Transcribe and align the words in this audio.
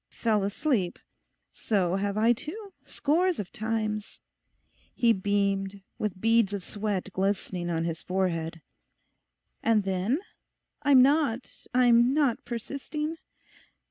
"Fell 0.17 0.41
asleep," 0.43 0.97
so 1.53 1.97
have 1.97 2.17
I 2.17 2.33
too—scores 2.33 3.37
of 3.39 3.51
times'; 3.51 4.19
he 4.95 5.13
beamed, 5.13 5.83
with 5.99 6.19
beads 6.19 6.53
of 6.53 6.63
sweat 6.63 7.09
glistening 7.13 7.69
on 7.69 7.83
his 7.85 8.01
forehead. 8.01 8.61
'And 9.61 9.83
then? 9.83 10.17
I'm 10.81 11.03
not, 11.03 11.67
I'm 11.75 12.15
not 12.15 12.43
persisting? 12.45 13.17